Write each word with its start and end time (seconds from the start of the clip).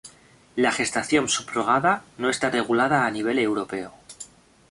La 0.55 0.71
gestación 0.71 1.29
subrogada 1.29 2.01
no 2.17 2.31
está 2.31 2.49
regulada 2.49 3.05
a 3.05 3.11
nivel 3.11 3.37
europeo. 3.37 3.93